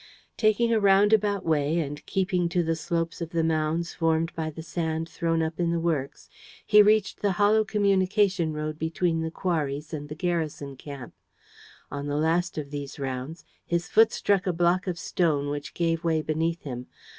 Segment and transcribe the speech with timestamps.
[0.35, 4.63] Taking a roundabout way and keeping to the slopes of the mounds formed by the
[4.63, 6.27] sand thrown up in the works,
[6.65, 11.13] he reached the hollow communication road between the quarries and the garrison camp.
[11.91, 16.03] On the last of these rounds, his foot struck a block of stone which gave
[16.03, 16.87] way beneath him.